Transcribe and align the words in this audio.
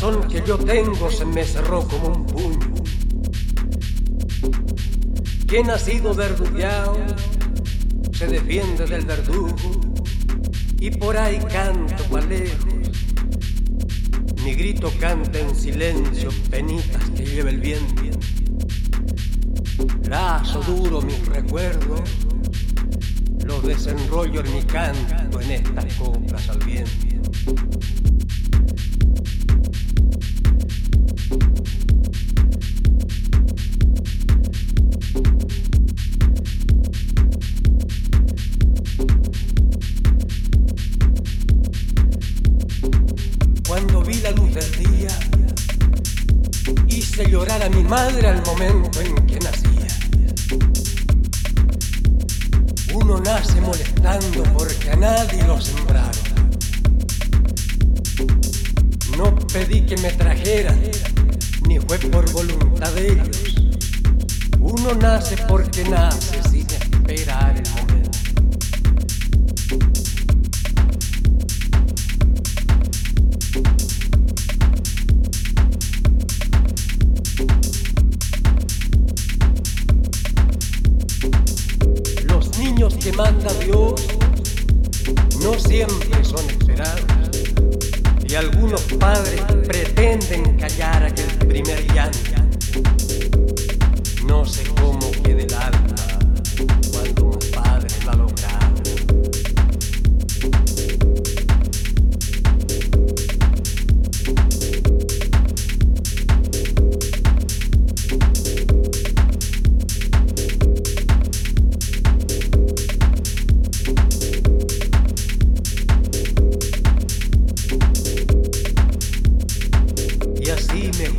corazón 0.00 0.28
que 0.28 0.42
yo 0.46 0.58
tengo 0.58 1.10
se 1.10 1.24
me 1.24 1.44
cerró 1.44 1.86
como 1.86 2.08
un 2.08 2.26
puño. 2.26 2.74
Quien 5.46 5.68
ha 5.70 5.78
sido 5.78 6.14
verdugueado 6.14 6.96
se 8.12 8.26
defiende 8.26 8.86
del 8.86 9.04
verdugo 9.04 9.54
y 10.78 10.90
por 10.90 11.16
ahí 11.16 11.38
canto 11.52 12.02
pa' 12.04 12.20
lejos. 12.22 12.74
Mi 14.44 14.54
grito 14.54 14.90
canta 14.98 15.38
en 15.38 15.54
silencio 15.54 16.30
penitas 16.50 17.10
que 17.10 17.26
lleva 17.26 17.50
el 17.50 17.60
viento. 17.60 18.02
Lazo 20.08 20.62
duro 20.62 21.02
mis 21.02 21.26
recuerdos, 21.26 22.00
los 23.44 23.62
desenrollo 23.64 24.40
en 24.40 24.54
mi 24.54 24.62
canto 24.62 25.40
en 25.40 25.50
estas 25.50 25.94
coplas 25.94 26.48
al 26.48 26.58
viento. 26.60 27.99
A 47.62 47.68
mi 47.68 47.82
madre 47.82 48.26
al 48.26 48.42
momento 48.46 49.00
en 49.02 49.14
que 49.26 49.38
nacía. 49.38 49.86
Uno 52.94 53.20
nace 53.20 53.60
molestando 53.60 54.42
porque 54.56 54.90
a 54.90 54.96
nadie 54.96 55.42
lo 55.44 55.60
sembraron. 55.60 56.10
No 59.18 59.36
pedí 59.52 59.82
que 59.82 59.96
me 59.98 60.10
trajeran, 60.12 60.80
ni 61.68 61.78
fue 61.80 61.98
por 61.98 62.30
voluntad 62.32 62.92
de 62.92 63.12
ellos. 63.12 63.54
Uno 64.58 64.94
nace 64.94 65.36
porque 65.46 65.84
nace 65.84 66.39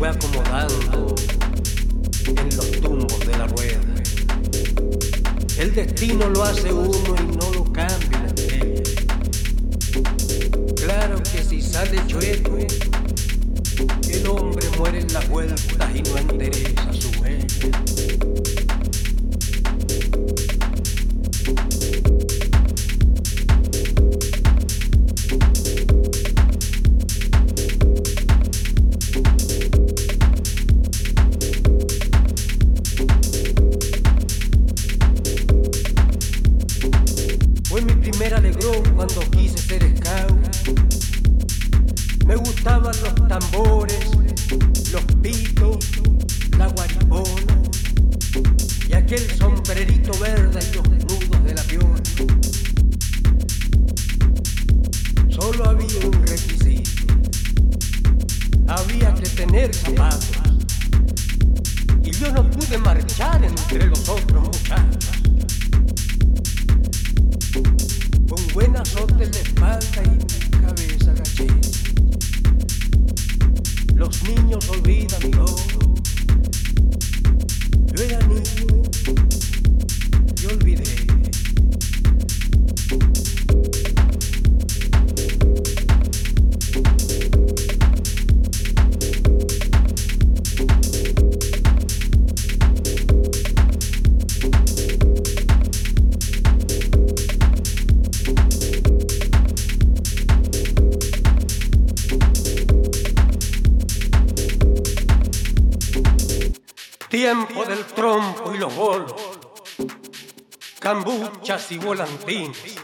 fue 0.00 0.08
acomodando 0.08 1.14
en 2.26 2.56
los 2.56 2.70
tumbos 2.80 3.20
de 3.20 3.36
la 3.36 3.46
rueda. 3.48 3.80
El 5.58 5.74
destino 5.74 6.26
lo 6.30 6.42
hace 6.42 6.72
uno 6.72 7.14
y 7.18 7.36
no 7.36 7.52
lo 7.52 7.64
cambia. 7.70 8.34
Claro 10.76 11.22
que 11.22 11.44
si 11.44 11.60
sale 11.60 12.00
chueco, 12.06 12.56
el 14.08 14.26
hombre 14.26 14.66
muere 14.78 15.00
en 15.00 15.12
las 15.12 15.28
vueltas 15.28 15.94
y 15.94 16.00
no 16.00 16.16
endereza 16.16 16.89
Me 42.30 42.36
gustaban 42.36 42.94
los 43.02 43.26
tambores, 43.26 44.08
los 44.92 45.04
pitos, 45.20 45.78
la 46.56 46.68
guaripona 46.68 47.60
y 48.88 48.92
aquel 48.94 49.28
sombrerito 49.36 50.16
verde 50.20 50.60
y 50.62 50.76
los 50.76 50.88
nudos 50.88 51.44
de 51.44 51.54
la 51.54 51.62
piola. 51.64 52.00
Solo 55.28 55.70
había 55.70 56.06
un 56.06 56.24
requisito. 56.24 57.14
Había 58.68 59.12
que 59.12 59.28
tener 59.30 59.74
zapatos. 59.74 60.38
Y 62.04 62.12
yo 62.12 62.32
no 62.32 62.48
pude 62.48 62.78
marchar 62.78 63.42
entre 63.42 63.88
los 63.88 64.08
otros 64.08 64.44
muchachos. 64.44 65.19
Tiempo 107.20 107.66
del 107.66 107.84
trompo 107.84 108.54
y 108.54 108.56
los 108.56 108.74
bolos, 108.74 109.12
cambuchas 110.78 111.70
y 111.70 111.76
volantines. 111.76 112.76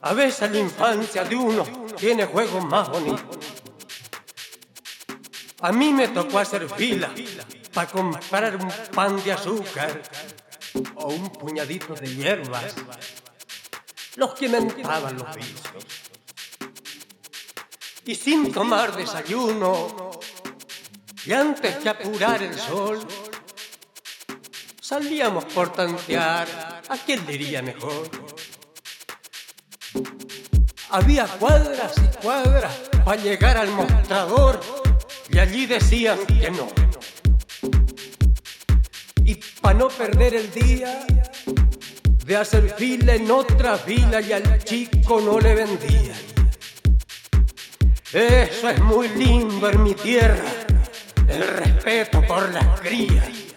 A 0.00 0.14
veces 0.14 0.50
la 0.50 0.60
infancia 0.60 1.24
de 1.24 1.36
uno 1.36 1.62
tiene 1.98 2.24
juegos 2.24 2.64
más 2.64 2.88
bonitos. 2.88 3.36
A 5.60 5.72
mí 5.72 5.92
me 5.92 6.08
tocó 6.08 6.38
hacer 6.38 6.70
fila 6.70 7.10
para 7.74 7.90
comprar 7.90 8.56
un 8.56 8.72
pan 8.94 9.22
de 9.22 9.32
azúcar 9.32 10.00
o 10.94 11.08
un 11.08 11.28
puñadito 11.28 11.92
de 11.92 12.16
hierbas, 12.16 12.74
los 14.16 14.32
que 14.32 14.48
mentaban 14.48 15.18
los 15.18 15.36
vicios. 15.36 15.84
Y 18.06 18.14
sin 18.14 18.50
tomar 18.50 18.96
desayuno, 18.96 20.09
y 21.26 21.32
antes 21.32 21.76
que 21.76 21.88
apurar 21.88 22.42
el 22.42 22.58
sol, 22.58 23.06
salíamos 24.80 25.44
por 25.44 25.72
tantear 25.72 26.82
a 26.88 26.96
quién 26.98 27.24
le 27.26 27.34
iría 27.34 27.62
mejor. 27.62 28.08
Había 30.90 31.26
cuadras 31.26 31.94
y 31.98 32.22
cuadras 32.22 32.74
para 33.04 33.22
llegar 33.22 33.56
al 33.56 33.68
mostrador 33.68 34.60
y 35.28 35.38
allí 35.38 35.66
decían 35.66 36.18
que 36.26 36.50
no. 36.50 36.68
Y 39.24 39.36
para 39.60 39.78
no 39.78 39.88
perder 39.88 40.34
el 40.34 40.50
día 40.52 41.06
de 42.24 42.36
hacer 42.36 42.74
fila 42.76 43.14
en 43.14 43.30
otra 43.30 43.76
fila 43.76 44.20
y 44.20 44.32
al 44.32 44.62
chico 44.64 45.20
no 45.20 45.38
le 45.38 45.54
vendían. 45.54 46.18
Eso 48.12 48.68
es 48.68 48.80
muy 48.80 49.08
lindo 49.08 49.70
en 49.70 49.82
mi 49.84 49.94
tierra, 49.94 50.50
el 51.30 51.48
respeto 51.48 52.22
por 52.22 52.52
las 52.52 52.80
crías. 52.80 53.50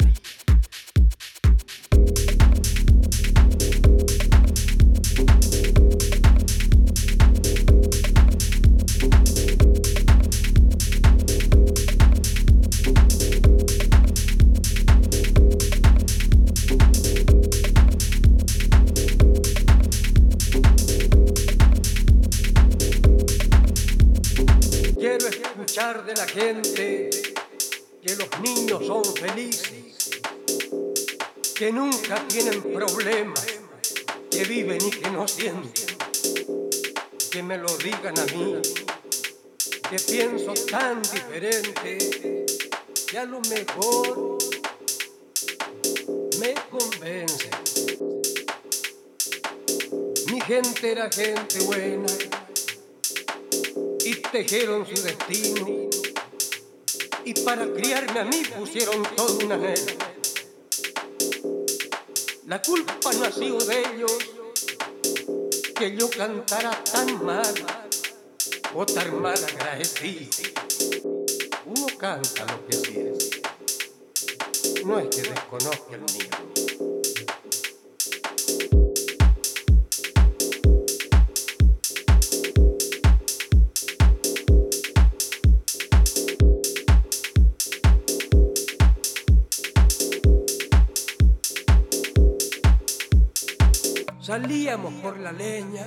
de 26.06 26.14
la 26.16 26.26
gente 26.26 26.93
que 31.64 31.72
nunca 31.72 32.28
tienen 32.28 32.62
problemas, 32.62 33.46
que 34.30 34.44
viven 34.44 34.86
y 34.86 34.90
que 34.90 35.10
no 35.10 35.26
sienten. 35.26 35.96
Que 37.32 37.42
me 37.42 37.58
lo 37.58 37.78
digan 37.78 38.20
a 38.20 38.26
mí, 38.26 38.58
que 39.90 39.98
pienso 39.98 40.54
tan 40.70 41.02
diferente, 41.04 42.46
que 43.08 43.18
a 43.18 43.24
lo 43.24 43.40
mejor 43.40 44.38
me 46.42 46.54
convence. 46.70 47.50
Mi 50.34 50.42
gente 50.42 50.92
era 50.92 51.10
gente 51.10 51.62
buena 51.62 52.14
y 54.04 54.16
tejieron 54.16 54.86
su 54.86 55.02
destino. 55.02 55.90
Y 57.24 57.34
para 57.46 57.72
criarme 57.72 58.20
a 58.20 58.26
mí 58.26 58.44
pusieron 58.54 59.02
toda 59.16 59.46
una 59.46 59.56
anhelo. 59.56 60.13
La 62.46 62.62
culpa 62.62 62.94
no 63.14 63.24
ha 63.24 63.32
sido 63.32 63.58
de 63.58 63.80
ellos 63.80 64.12
que 65.78 65.96
yo 65.96 66.10
cantara 66.10 66.84
tan 66.84 67.26
mal 67.26 67.54
o 68.76 68.86
tan 68.86 69.22
mal 69.22 69.38
agradecido. 69.42 70.30
Uno 71.66 71.88
canta 71.98 72.46
lo 72.46 72.68
que 72.68 72.74
siente. 72.74 73.42
No 74.84 75.00
es 75.00 75.08
que 75.16 75.22
desconozca 75.22 75.96
el 75.96 76.02
mío. 76.02 76.73
Salíamos 94.34 94.96
por 94.96 95.20
la 95.20 95.32
leña. 95.32 95.86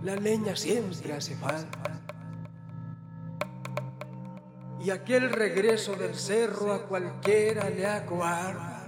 La 0.00 0.14
leña 0.14 0.54
siempre 0.54 1.12
hace 1.12 1.34
falta. 1.34 2.00
Y 4.78 4.90
aquel 4.90 5.28
regreso 5.32 5.96
del 5.96 6.14
cerro 6.14 6.72
a 6.72 6.86
cualquiera 6.86 7.68
le 7.68 7.84
acuarda. 7.84 8.86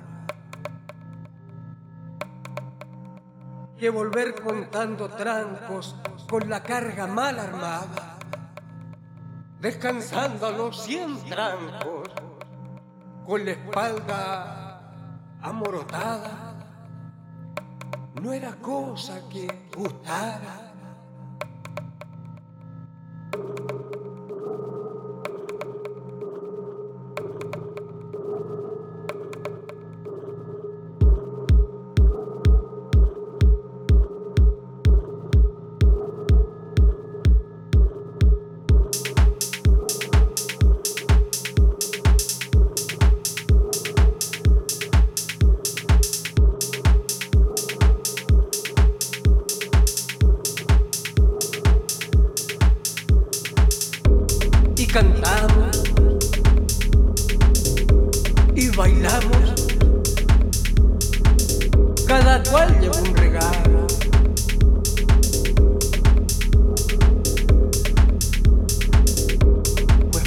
Que 3.77 3.91
volver 3.91 4.41
contando 4.41 5.09
trancos 5.09 5.97
con 6.29 6.49
la 6.49 6.63
carga 6.63 7.09
mal 7.09 7.41
armada. 7.41 8.19
Descansando 9.59 10.47
a 10.47 10.53
los 10.53 10.81
cien 10.85 11.19
trancos 11.25 12.09
con 13.27 13.45
la 13.45 13.51
espalda 13.51 14.93
amorotada 15.43 16.50
no 18.21 18.33
era 18.33 18.53
cosa 18.53 19.23
que 19.31 19.49
gustara. 19.75 20.60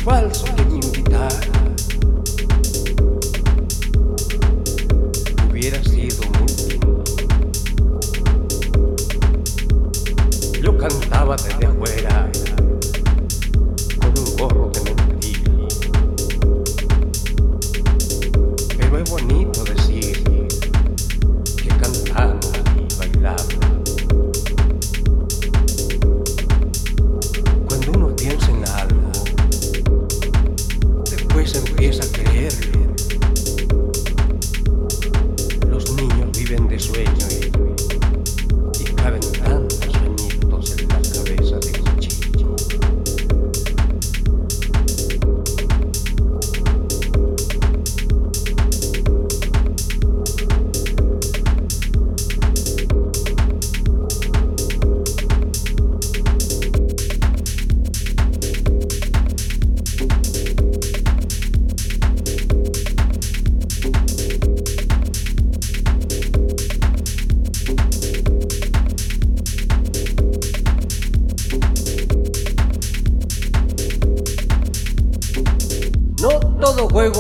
12 0.03 0.52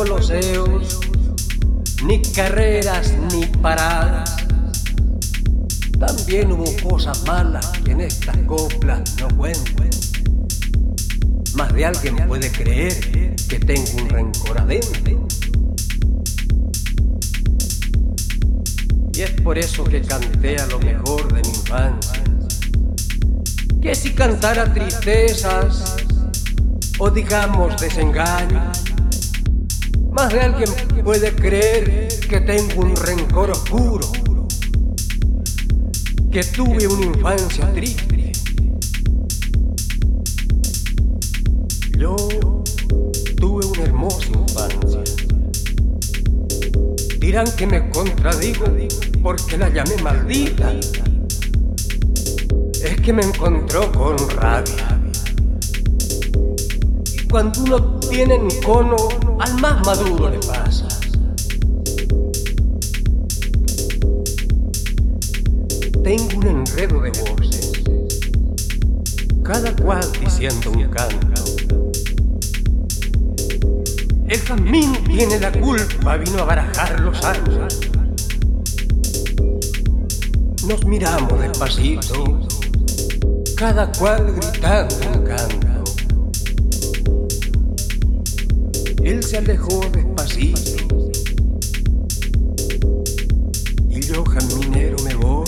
todo 0.03 0.15
juego 0.15 0.17
los 0.17 0.29
eos, 0.29 0.99
ni 2.03 2.21
carreras 2.21 3.13
ni 3.31 3.45
paradas. 3.45 4.35
También 5.99 6.51
hubo 6.51 6.65
cosas 6.89 7.23
malas 7.25 7.65
que 7.83 7.91
en 7.91 8.01
estas 8.01 8.37
coplas 8.45 9.01
no 9.19 9.27
cuentan. 9.37 9.89
Más 11.55 11.73
de 11.73 11.85
alguien 11.85 12.15
puede 12.27 12.51
creer 12.51 13.35
que 13.47 13.59
tengo 13.59 14.01
un 14.01 14.09
rencor 14.09 14.59
adentro. 14.59 15.27
Y 19.13 19.21
es 19.21 19.31
por 19.41 19.57
eso 19.57 19.83
que 19.83 20.01
canté 20.01 20.57
a 20.57 20.65
lo 20.67 20.79
mejor 20.79 21.31
de 21.33 21.41
mi 21.41 21.55
infancia. 21.55 22.23
Que 23.81 23.93
si 23.95 24.11
cantara 24.13 24.73
tristezas 24.73 25.95
o 26.97 27.09
digamos 27.09 27.79
desengaños, 27.79 28.82
más 30.13 30.31
de 30.31 30.41
alguien 30.41 30.69
puede 31.03 31.33
creer 31.33 32.07
que 32.29 32.39
tengo 32.41 32.81
un 32.81 32.95
rencor 32.95 33.49
oscuro, 33.51 34.11
que 36.31 36.43
tuve 36.43 36.87
una 36.87 37.05
infancia 37.05 37.71
triste. 37.73 38.31
Yo 41.97 42.15
tuve 43.37 43.65
una 43.65 43.83
hermosa 43.83 44.27
infancia. 44.27 45.03
Dirán 47.19 47.47
que 47.55 47.65
me 47.65 47.89
contradigo 47.89 48.65
porque 49.21 49.57
la 49.57 49.69
llamé 49.69 49.95
maldita. 50.03 50.73
Es 52.83 53.01
que 53.01 53.13
me 53.13 53.23
encontró 53.23 53.91
con 53.91 54.17
rabia. 54.29 54.99
Y 57.13 57.27
cuando 57.27 57.63
uno 57.63 58.02
tiene 58.13 58.35
un 58.35 58.49
cono 58.63 58.95
al 59.39 59.59
más 59.59 59.83
maduro 59.87 60.29
le 60.29 60.37
pasa. 60.37 60.87
Tengo 66.03 66.37
un 66.37 66.47
enredo 66.47 67.01
de 67.01 67.09
voces. 67.09 67.71
cada 69.43 69.75
cual 69.75 70.07
diciendo 70.23 70.71
un 70.71 70.83
canto. 70.89 71.91
El 74.27 74.39
jazmín 74.39 74.93
tiene 75.05 75.39
la 75.39 75.51
culpa, 75.51 76.17
vino 76.17 76.39
a 76.39 76.45
barajar 76.45 76.99
los 76.99 77.23
años. 77.23 77.79
Nos 80.67 80.85
miramos 80.85 81.39
despacito, 81.39 82.41
cada 83.57 83.91
cual 83.91 84.33
gritando 84.35 84.95
un 85.13 85.23
canto. 85.23 85.62
Él 89.03 89.21
se 89.21 89.37
alejó 89.37 89.81
despacito 89.91 90.61
y 93.89 93.99
yo 93.99 94.23
jazminero 94.23 94.95
me 95.03 95.13
voy, 95.15 95.45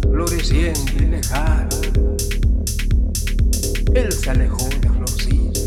floreciendo 0.00 0.92
y 0.96 1.06
lejano. 1.06 1.68
Él 3.92 4.10
se 4.10 4.30
alejó 4.30 4.68
de 4.80 4.88
florcillas 4.88 5.64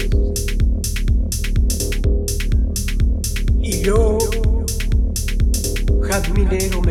y 3.62 3.82
yo 3.82 4.18
jazminero 6.02 6.82
me 6.82 6.91